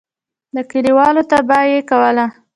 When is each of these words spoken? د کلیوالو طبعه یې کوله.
د 0.55 0.57
کلیوالو 0.71 1.21
طبعه 1.31 1.63
یې 1.71 1.79
کوله. 1.89 2.25